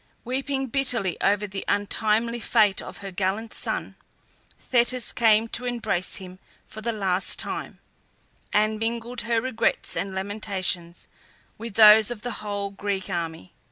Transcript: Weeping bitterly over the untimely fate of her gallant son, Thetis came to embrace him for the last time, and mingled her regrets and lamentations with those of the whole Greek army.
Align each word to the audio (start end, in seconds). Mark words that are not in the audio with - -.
Weeping 0.25 0.65
bitterly 0.65 1.15
over 1.21 1.45
the 1.45 1.63
untimely 1.67 2.39
fate 2.39 2.81
of 2.81 2.97
her 3.05 3.11
gallant 3.11 3.53
son, 3.53 3.97
Thetis 4.59 5.11
came 5.11 5.47
to 5.49 5.65
embrace 5.65 6.15
him 6.15 6.39
for 6.65 6.81
the 6.81 6.91
last 6.91 7.37
time, 7.37 7.77
and 8.51 8.79
mingled 8.79 9.21
her 9.21 9.39
regrets 9.39 9.95
and 9.95 10.15
lamentations 10.15 11.07
with 11.59 11.75
those 11.75 12.09
of 12.09 12.23
the 12.23 12.31
whole 12.41 12.71
Greek 12.71 13.11
army. 13.11 13.53